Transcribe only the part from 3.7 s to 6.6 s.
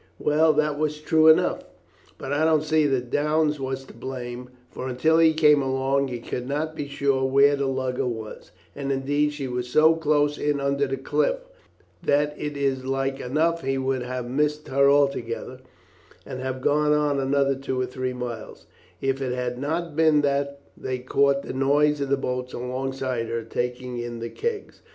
to blame, for until he came along he could